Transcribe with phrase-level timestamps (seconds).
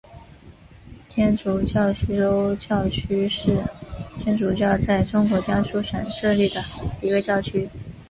[1.09, 3.63] 天主教徐州教区是
[4.17, 6.63] 天主教在中国江苏省设立的
[7.03, 7.69] 一个教区。